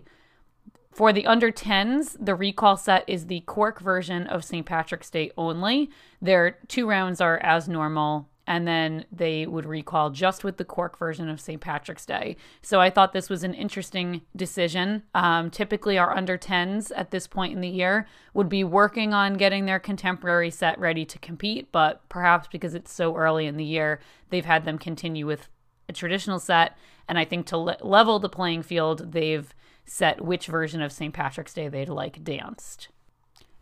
For 0.93 1.12
the 1.12 1.25
under 1.25 1.51
10s, 1.51 2.15
the 2.23 2.35
recall 2.35 2.77
set 2.77 3.03
is 3.07 3.25
the 3.25 3.41
Cork 3.41 3.79
version 3.79 4.27
of 4.27 4.45
St. 4.45 4.65
Patrick's 4.65 5.09
Day 5.09 5.31
only. 5.38 5.89
Their 6.21 6.59
two 6.67 6.88
rounds 6.88 7.19
are 7.19 7.39
as 7.39 7.67
normal 7.67 8.29
and 8.45 8.67
then 8.67 9.05
they 9.12 9.45
would 9.45 9.65
recall 9.65 10.09
just 10.09 10.43
with 10.43 10.57
the 10.57 10.65
Cork 10.65 11.00
version 11.00 11.29
of 11.29 11.39
St. 11.39 11.62
Patrick's 11.62 12.05
Day. 12.05 12.35
So 12.62 12.81
I 12.81 12.89
thought 12.89 13.13
this 13.13 13.29
was 13.29 13.43
an 13.43 13.53
interesting 13.53 14.21
decision. 14.35 15.03
Um, 15.15 15.50
typically, 15.50 15.97
our 15.97 16.15
under 16.15 16.38
10s 16.38 16.91
at 16.95 17.12
this 17.12 17.25
point 17.25 17.53
in 17.53 17.62
the 17.62 17.69
year 17.69 18.07
would 18.33 18.50
be 18.50 18.63
working 18.63 19.13
on 19.13 19.35
getting 19.35 19.65
their 19.65 19.79
contemporary 19.79 20.51
set 20.51 20.77
ready 20.77 21.05
to 21.05 21.19
compete, 21.19 21.71
but 21.71 22.07
perhaps 22.09 22.47
because 22.51 22.75
it's 22.75 22.91
so 22.91 23.15
early 23.15 23.45
in 23.45 23.57
the 23.57 23.63
year, 23.63 24.00
they've 24.29 24.45
had 24.45 24.65
them 24.65 24.77
continue 24.77 25.25
with 25.25 25.47
a 25.88 25.93
traditional 25.93 26.39
set. 26.39 26.77
And 27.07 27.17
I 27.17 27.25
think 27.25 27.45
to 27.47 27.57
le- 27.57 27.77
level 27.81 28.19
the 28.19 28.29
playing 28.29 28.63
field, 28.63 29.13
they've 29.13 29.53
set 29.86 30.22
which 30.22 30.48
version 30.48 30.82
of 30.82 30.92
St. 30.92 31.13
Patrick's 31.13 31.54
Day 31.54 31.68
they'd 31.68 31.90
like 31.90 32.24
danced. 32.24 32.90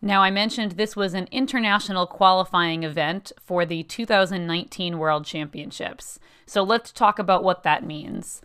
Now, 0.01 0.23
I 0.23 0.31
mentioned 0.31 0.71
this 0.71 0.95
was 0.95 1.13
an 1.13 1.27
international 1.31 2.07
qualifying 2.07 2.83
event 2.83 3.31
for 3.39 3.65
the 3.65 3.83
2019 3.83 4.97
World 4.97 5.25
Championships. 5.25 6.19
So 6.47 6.63
let's 6.63 6.91
talk 6.91 7.19
about 7.19 7.43
what 7.43 7.61
that 7.63 7.85
means. 7.85 8.41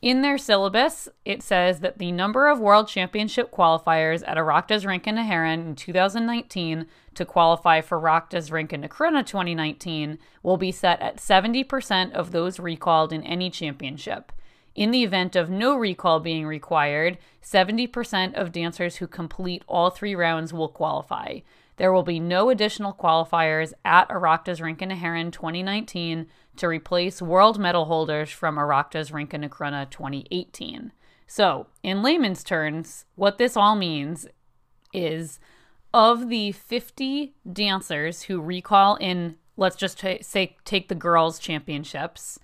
In 0.00 0.22
their 0.22 0.38
syllabus, 0.38 1.10
it 1.26 1.42
says 1.42 1.80
that 1.80 1.98
the 1.98 2.10
number 2.10 2.48
of 2.48 2.58
World 2.58 2.88
Championship 2.88 3.50
qualifiers 3.50 4.22
at 4.26 4.38
Oireachtas 4.38 4.86
Rince 4.86 5.06
na 5.06 5.24
hÉireann 5.24 5.66
in 5.66 5.76
2019 5.76 6.86
to 7.14 7.24
qualify 7.26 7.82
for 7.82 8.00
Oireachtas 8.00 8.50
Rince 8.50 8.72
na 8.72 8.86
Cruinne 8.86 9.26
2019 9.26 10.18
will 10.42 10.56
be 10.56 10.72
set 10.72 11.02
at 11.02 11.18
70% 11.18 12.12
of 12.12 12.30
those 12.30 12.58
recalled 12.58 13.12
in 13.12 13.22
any 13.24 13.50
championship. 13.50 14.32
In 14.74 14.92
the 14.92 15.02
event 15.02 15.36
of 15.36 15.50
no 15.50 15.76
recall 15.76 16.20
being 16.20 16.46
required, 16.46 17.18
70% 17.42 18.34
of 18.34 18.52
dancers 18.52 18.96
who 18.96 19.06
complete 19.06 19.64
all 19.66 19.90
three 19.90 20.14
rounds 20.14 20.52
will 20.52 20.68
qualify. 20.68 21.40
There 21.76 21.92
will 21.92 22.02
be 22.02 22.20
no 22.20 22.50
additional 22.50 22.92
qualifiers 22.92 23.72
at 23.84 24.08
Oireachtas 24.10 24.60
Rince 24.60 24.82
na 24.82 24.94
hÉireann 24.94 25.32
2019 25.32 26.26
to 26.56 26.68
replace 26.68 27.22
world 27.22 27.58
medal 27.58 27.86
holders 27.86 28.30
from 28.30 28.56
Oireachtas 28.56 29.12
Rince 29.12 29.32
na 29.32 29.48
Cruinne 29.48 29.88
2018. 29.90 30.92
So, 31.26 31.68
in 31.82 32.02
layman's 32.02 32.44
terms, 32.44 33.06
what 33.14 33.38
this 33.38 33.56
all 33.56 33.76
means 33.76 34.26
is 34.92 35.40
of 35.94 36.28
the 36.28 36.52
50 36.52 37.34
dancers 37.50 38.22
who 38.22 38.40
recall 38.40 38.96
in, 38.96 39.36
let's 39.56 39.76
just 39.76 40.00
t- 40.00 40.22
say, 40.22 40.56
take 40.64 40.88
the 40.88 40.94
girls' 40.94 41.38
championships, 41.38 42.38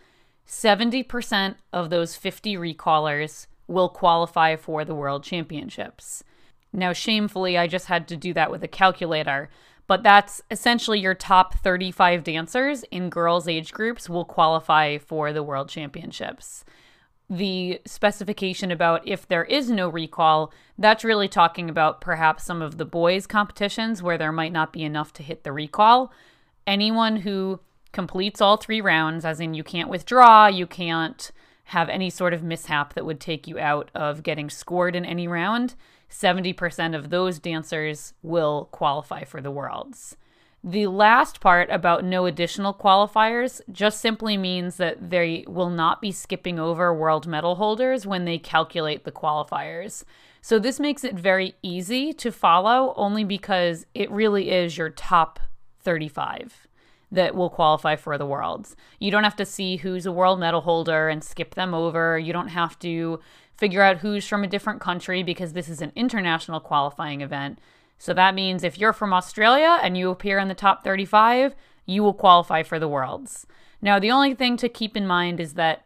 70% 0.47 1.57
of 1.73 1.91
those 1.91 2.15
50 2.17 2.55
recallers 2.57 3.47
will 3.67 3.89
qualify 3.89 4.57
for 4.57 4.85
the 4.85 4.95
World 4.95 5.25
Championships. 5.25 6.23
Now, 6.73 6.93
shamefully, 6.93 7.59
I 7.59 7.67
just 7.67 7.87
had 7.87 8.07
to 8.09 8.17
do 8.17 8.33
that 8.35 8.51
with 8.51 8.63
a 8.63 8.69
calculator, 8.69 9.49
but 9.87 10.03
that's 10.03 10.43
essentially 10.51 11.01
your 11.01 11.15
top 11.15 11.55
35 11.59 12.23
dancers 12.23 12.85
in 12.91 13.09
girls' 13.09 13.49
age 13.49 13.73
groups 13.73 14.09
will 14.09 14.25
qualify 14.25 14.99
for 14.99 15.33
the 15.33 15.43
World 15.43 15.69
Championships. 15.69 16.65
The 17.29 17.81
specification 17.85 18.71
about 18.71 19.07
if 19.07 19.27
there 19.27 19.45
is 19.45 19.69
no 19.69 19.89
recall, 19.89 20.53
that's 20.79 21.03
really 21.03 21.29
talking 21.29 21.69
about 21.69 22.01
perhaps 22.01 22.45
some 22.45 22.63
of 22.63 22.79
the 22.79 22.85
boys' 22.85 23.27
competitions 23.27 24.03
where 24.03 24.19
there 24.19 24.33
might 24.33 24.53
not 24.53 24.73
be 24.73 24.85
enough 24.85 25.13
to 25.15 25.25
hit 25.25 25.43
the 25.43 25.53
recall. 25.53 26.13
Anyone 26.69 27.17
who 27.17 27.61
completes 27.97 28.43
all 28.43 28.59
three 28.59 28.83
rounds, 28.83 29.25
as 29.25 29.41
in 29.41 29.55
you 29.55 29.65
can't 29.65 29.89
withdraw, 29.89 30.49
you 30.49 30.67
can't 30.67 31.33
have 31.65 31.89
any 31.89 32.11
sort 32.11 32.35
of 32.35 32.43
mishap 32.43 32.93
that 32.93 33.07
would 33.07 33.19
take 33.19 33.49
you 33.49 33.59
out 33.59 33.91
of 33.95 34.23
getting 34.23 34.51
scored 34.51 34.95
in 34.95 35.07
any 35.07 35.27
round, 35.27 35.75
70% 36.11 36.95
of 36.95 37.09
those 37.09 37.39
dancers 37.39 38.13
will 38.23 38.69
qualify 38.71 39.25
for 39.25 39.41
the 39.41 39.51
Worlds. 39.51 40.15
The 40.63 40.89
last 40.89 41.41
part 41.41 41.71
about 41.71 42.05
no 42.05 42.27
additional 42.27 42.75
qualifiers 42.75 43.63
just 43.73 43.99
simply 43.99 44.37
means 44.37 44.77
that 44.77 45.09
they 45.09 45.47
will 45.49 45.71
not 45.71 46.03
be 46.03 46.13
skipping 46.13 46.59
over 46.59 46.93
world 46.93 47.27
medal 47.27 47.55
holders 47.55 48.07
when 48.07 48.27
they 48.27 48.37
calculate 48.37 49.05
the 49.05 49.11
qualifiers. 49.11 50.05
So 50.43 50.59
this 50.59 50.79
makes 50.79 51.03
it 51.03 51.15
very 51.15 51.55
easy 51.63 52.13
to 52.13 52.31
follow 52.31 52.93
only 52.95 53.25
because 53.25 53.87
it 53.95 54.11
really 54.11 54.51
is 54.51 54.77
your 54.77 54.91
top 54.91 55.41
35 55.81 56.66
that 57.11 57.35
will 57.35 57.51
qualify 57.51 57.97
for 57.97 58.19
the 58.19 58.27
worlds. 58.27 58.77
You 58.99 59.11
don't 59.11 59.25
have 59.25 59.37
to 59.37 59.45
see 59.45 59.77
who's 59.77 60.07
a 60.07 60.13
world 60.13 60.41
medal 60.41 60.63
holder 60.63 61.09
and 61.09 61.23
skip 61.23 61.55
them 61.55 61.73
over. 61.73 62.19
You 62.19 62.33
don't 62.33 62.49
have 62.49 62.79
to 62.81 63.21
figure 63.57 63.83
out 63.83 63.99
who's 63.99 64.27
from 64.27 64.45
a 64.45 64.49
different 64.49 64.81
country 64.81 65.23
because 65.23 65.53
this 65.53 65.69
is 65.69 65.81
an 65.81 65.93
international 65.95 66.61
qualifying 66.61 67.21
event. 67.21 67.59
So 67.99 68.13
that 68.15 68.35
means 68.35 68.63
if 68.63 68.79
you're 68.79 68.93
from 68.93 69.13
Australia 69.13 69.79
and 69.83 69.97
you 69.97 70.11
appear 70.11 70.39
in 70.39 70.49
the 70.49 70.55
top 70.55 70.85
35, 70.85 71.55
you 71.87 72.03
will 72.03 72.13
qualify 72.13 72.63
for 72.63 72.79
the 72.79 72.89
worlds. 72.89 73.47
Now, 73.81 73.99
the 73.99 74.11
only 74.11 74.35
thing 74.35 74.57
to 74.59 74.69
keep 74.69 74.97
in 74.97 75.07
mind 75.07 75.41
is 75.41 75.55
that 75.55 75.85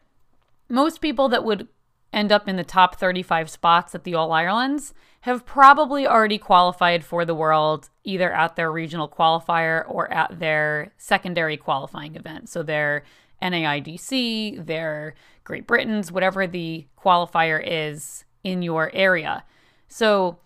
most 0.68 1.00
people 1.00 1.28
that 1.28 1.44
would 1.44 1.68
end 2.12 2.32
up 2.32 2.48
in 2.48 2.56
the 2.56 2.64
top 2.64 2.96
35 2.96 3.50
spots 3.50 3.94
at 3.94 4.04
the 4.04 4.14
All 4.14 4.32
Irelands 4.32 4.94
have 5.22 5.44
probably 5.44 6.06
already 6.06 6.38
qualified 6.38 7.04
for 7.04 7.24
the 7.24 7.34
world 7.34 7.90
either 8.04 8.32
at 8.32 8.56
their 8.56 8.72
regional 8.72 9.08
qualifier 9.08 9.84
or 9.86 10.10
at 10.12 10.38
their 10.38 10.92
secondary 10.96 11.56
qualifying 11.56 12.16
event. 12.16 12.48
So 12.48 12.62
their 12.62 13.04
NAIDC, 13.42 14.66
their 14.66 15.14
Great 15.44 15.66
Britain's, 15.66 16.10
whatever 16.10 16.46
the 16.46 16.86
qualifier 16.98 17.62
is 17.64 18.24
in 18.44 18.62
your 18.62 18.90
area. 18.94 19.44
So 19.88 20.38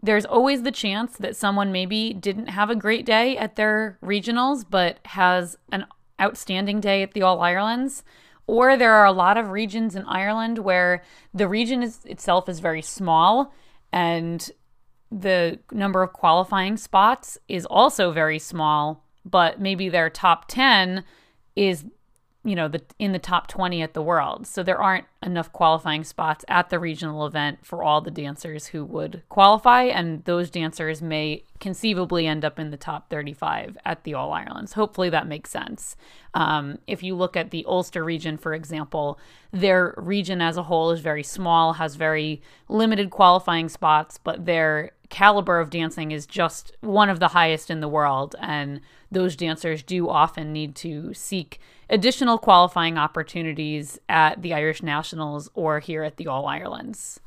there's 0.00 0.24
always 0.26 0.62
the 0.62 0.70
chance 0.70 1.16
that 1.16 1.34
someone 1.34 1.72
maybe 1.72 2.12
didn't 2.12 2.48
have 2.48 2.70
a 2.70 2.76
great 2.76 3.04
day 3.04 3.36
at 3.36 3.56
their 3.56 3.98
regionals, 4.00 4.64
but 4.68 4.98
has 5.06 5.56
an 5.72 5.86
outstanding 6.20 6.80
day 6.80 7.02
at 7.02 7.14
the 7.14 7.22
All 7.22 7.40
Irelands. 7.40 8.04
Or 8.46 8.76
there 8.76 8.94
are 8.94 9.04
a 9.04 9.12
lot 9.12 9.36
of 9.36 9.50
regions 9.50 9.96
in 9.96 10.04
Ireland 10.04 10.58
where 10.58 11.02
the 11.34 11.48
region 11.48 11.82
is, 11.82 12.04
itself 12.04 12.48
is 12.48 12.60
very 12.60 12.80
small 12.80 13.52
and 13.92 14.50
the 15.10 15.58
number 15.72 16.02
of 16.02 16.12
qualifying 16.12 16.76
spots 16.76 17.38
is 17.48 17.64
also 17.66 18.10
very 18.10 18.38
small, 18.38 19.04
but 19.24 19.60
maybe 19.60 19.88
their 19.88 20.10
top 20.10 20.46
10 20.48 21.04
is 21.56 21.84
you 22.44 22.54
know 22.54 22.68
the 22.68 22.80
in 22.98 23.12
the 23.12 23.18
top 23.18 23.48
20 23.48 23.82
at 23.82 23.94
the 23.94 24.02
world. 24.02 24.46
So 24.46 24.62
there 24.62 24.80
aren't 24.80 25.06
enough 25.24 25.52
qualifying 25.52 26.04
spots 26.04 26.44
at 26.46 26.70
the 26.70 26.78
regional 26.78 27.26
event 27.26 27.58
for 27.64 27.82
all 27.82 28.00
the 28.00 28.10
dancers 28.10 28.68
who 28.68 28.84
would 28.84 29.22
qualify 29.28 29.82
and 29.82 30.24
those 30.24 30.48
dancers 30.48 31.02
may 31.02 31.42
conceivably 31.58 32.26
end 32.26 32.44
up 32.44 32.58
in 32.58 32.70
the 32.70 32.76
top 32.76 33.10
35 33.10 33.76
at 33.84 34.04
the 34.04 34.14
all 34.14 34.32
irelands. 34.32 34.74
Hopefully 34.74 35.10
that 35.10 35.26
makes 35.26 35.50
sense. 35.50 35.96
Um, 36.34 36.78
if 36.86 37.02
you 37.02 37.16
look 37.16 37.36
at 37.36 37.50
the 37.50 37.64
ulster 37.66 38.04
region 38.04 38.38
for 38.38 38.54
example 38.54 39.18
their 39.50 39.94
region 39.96 40.40
as 40.40 40.56
a 40.56 40.62
whole 40.62 40.90
is 40.92 41.00
very 41.00 41.24
small 41.24 41.72
has 41.74 41.96
very 41.96 42.40
limited 42.68 43.10
qualifying 43.10 43.68
spots 43.68 44.18
but 44.22 44.44
their 44.44 44.92
caliber 45.08 45.58
of 45.58 45.70
dancing 45.70 46.12
is 46.12 46.26
just 46.26 46.76
one 46.80 47.08
of 47.08 47.18
the 47.18 47.28
highest 47.28 47.70
in 47.70 47.80
the 47.80 47.88
world 47.88 48.36
and 48.40 48.80
those 49.10 49.36
dancers 49.36 49.82
do 49.82 50.08
often 50.08 50.52
need 50.52 50.74
to 50.76 51.14
seek 51.14 51.60
additional 51.88 52.38
qualifying 52.38 52.98
opportunities 52.98 53.98
at 54.08 54.42
the 54.42 54.52
Irish 54.54 54.82
Nationals 54.82 55.50
or 55.54 55.80
here 55.80 56.02
at 56.02 56.16
the 56.16 56.26
All 56.26 56.46
Irelands. 56.46 57.20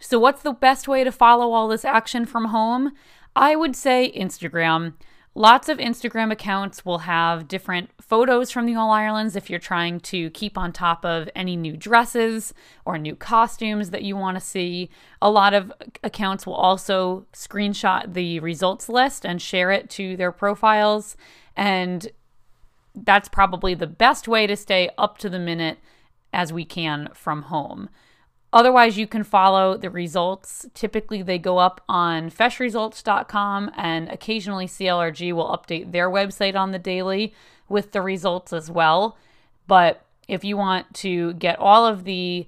So, 0.00 0.18
what's 0.18 0.42
the 0.42 0.52
best 0.52 0.88
way 0.88 1.04
to 1.04 1.12
follow 1.12 1.52
all 1.52 1.68
this 1.68 1.84
action 1.84 2.26
from 2.26 2.46
home? 2.46 2.92
I 3.36 3.54
would 3.54 3.76
say 3.76 4.12
Instagram. 4.16 4.94
Lots 5.34 5.70
of 5.70 5.78
Instagram 5.78 6.30
accounts 6.30 6.84
will 6.84 6.98
have 6.98 7.48
different 7.48 7.90
photos 7.98 8.50
from 8.50 8.66
the 8.66 8.74
All 8.74 8.90
Irelands 8.90 9.34
if 9.34 9.48
you're 9.48 9.58
trying 9.58 9.98
to 10.00 10.28
keep 10.30 10.58
on 10.58 10.72
top 10.72 11.06
of 11.06 11.30
any 11.34 11.56
new 11.56 11.74
dresses 11.74 12.52
or 12.84 12.98
new 12.98 13.16
costumes 13.16 13.90
that 13.90 14.02
you 14.02 14.14
want 14.14 14.36
to 14.36 14.44
see. 14.44 14.90
A 15.22 15.30
lot 15.30 15.54
of 15.54 15.72
accounts 16.02 16.46
will 16.46 16.54
also 16.54 17.26
screenshot 17.32 18.12
the 18.12 18.40
results 18.40 18.90
list 18.90 19.24
and 19.24 19.40
share 19.40 19.70
it 19.70 19.88
to 19.90 20.18
their 20.18 20.32
profiles. 20.32 21.16
And 21.56 22.08
that's 22.94 23.30
probably 23.30 23.72
the 23.72 23.86
best 23.86 24.28
way 24.28 24.46
to 24.46 24.54
stay 24.54 24.90
up 24.98 25.16
to 25.18 25.30
the 25.30 25.38
minute 25.38 25.78
as 26.34 26.52
we 26.52 26.66
can 26.66 27.08
from 27.14 27.42
home. 27.42 27.88
Otherwise, 28.52 28.98
you 28.98 29.06
can 29.06 29.24
follow 29.24 29.76
the 29.76 29.88
results. 29.88 30.66
Typically, 30.74 31.22
they 31.22 31.38
go 31.38 31.58
up 31.58 31.80
on 31.88 32.30
feisresults.com, 32.30 33.70
and 33.76 34.08
occasionally 34.10 34.66
CLRG 34.66 35.32
will 35.32 35.48
update 35.48 35.92
their 35.92 36.10
website 36.10 36.54
on 36.54 36.70
the 36.70 36.78
daily 36.78 37.34
with 37.68 37.92
the 37.92 38.02
results 38.02 38.52
as 38.52 38.70
well. 38.70 39.16
But 39.66 40.04
if 40.28 40.44
you 40.44 40.56
want 40.56 40.92
to 40.96 41.32
get 41.34 41.58
all 41.58 41.86
of 41.86 42.04
the 42.04 42.46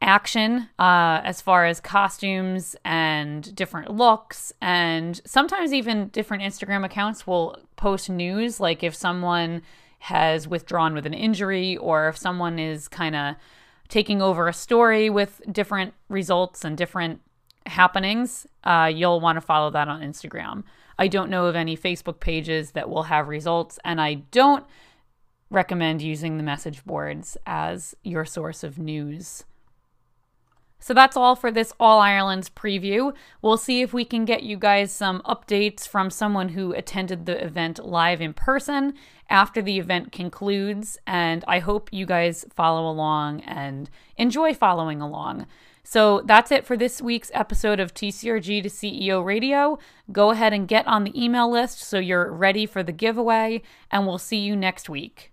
action 0.00 0.68
uh, 0.78 1.20
as 1.24 1.40
far 1.40 1.66
as 1.66 1.80
costumes 1.80 2.76
and 2.84 3.54
different 3.54 3.90
looks, 3.90 4.52
and 4.60 5.20
sometimes 5.26 5.72
even 5.72 6.08
different 6.08 6.44
Instagram 6.44 6.84
accounts 6.84 7.26
will 7.26 7.58
post 7.74 8.08
news, 8.08 8.60
like 8.60 8.84
if 8.84 8.94
someone 8.94 9.62
has 9.98 10.46
withdrawn 10.46 10.94
with 10.94 11.04
an 11.04 11.14
injury 11.14 11.76
or 11.76 12.08
if 12.08 12.16
someone 12.16 12.58
is 12.58 12.88
kind 12.88 13.14
of 13.14 13.34
taking 13.90 14.22
over 14.22 14.48
a 14.48 14.52
story 14.54 15.10
with 15.10 15.42
different 15.50 15.92
results 16.08 16.64
and 16.64 16.78
different 16.78 17.20
happenings, 17.66 18.46
uh, 18.64 18.90
you'll 18.92 19.20
want 19.20 19.36
to 19.36 19.40
follow 19.42 19.70
that 19.70 19.88
on 19.88 20.00
Instagram. 20.00 20.62
I 20.98 21.08
don't 21.08 21.28
know 21.28 21.46
of 21.46 21.56
any 21.56 21.76
Facebook 21.76 22.20
pages 22.20 22.70
that 22.72 22.88
will 22.88 23.04
have 23.04 23.28
results, 23.28 23.78
and 23.84 24.00
I 24.00 24.14
don't 24.14 24.64
recommend 25.50 26.00
using 26.00 26.36
the 26.36 26.42
message 26.42 26.84
boards 26.84 27.36
as 27.44 27.94
your 28.02 28.24
source 28.24 28.62
of 28.62 28.78
news. 28.78 29.44
So 30.80 30.94
that's 30.94 31.16
all 31.16 31.36
for 31.36 31.52
this 31.52 31.72
All 31.78 32.00
Ireland's 32.00 32.48
preview. 32.48 33.14
We'll 33.42 33.58
see 33.58 33.82
if 33.82 33.92
we 33.92 34.04
can 34.04 34.24
get 34.24 34.42
you 34.42 34.56
guys 34.56 34.90
some 34.90 35.20
updates 35.22 35.86
from 35.86 36.10
someone 36.10 36.50
who 36.50 36.72
attended 36.72 37.26
the 37.26 37.44
event 37.44 37.84
live 37.84 38.20
in 38.20 38.32
person 38.32 38.94
after 39.28 39.60
the 39.60 39.78
event 39.78 40.10
concludes. 40.10 40.98
And 41.06 41.44
I 41.46 41.58
hope 41.58 41.92
you 41.92 42.06
guys 42.06 42.46
follow 42.52 42.90
along 42.90 43.42
and 43.42 43.90
enjoy 44.16 44.54
following 44.54 45.00
along. 45.02 45.46
So 45.82 46.22
that's 46.24 46.50
it 46.52 46.64
for 46.64 46.76
this 46.76 47.02
week's 47.02 47.30
episode 47.34 47.80
of 47.80 47.94
TCRG 47.94 48.62
to 48.62 48.68
CEO 48.68 49.24
Radio. 49.24 49.78
Go 50.12 50.30
ahead 50.30 50.52
and 50.52 50.68
get 50.68 50.86
on 50.86 51.04
the 51.04 51.22
email 51.22 51.50
list 51.50 51.80
so 51.80 51.98
you're 51.98 52.30
ready 52.30 52.64
for 52.64 52.82
the 52.82 52.92
giveaway, 52.92 53.62
and 53.90 54.06
we'll 54.06 54.18
see 54.18 54.38
you 54.38 54.54
next 54.54 54.88
week. 54.88 55.32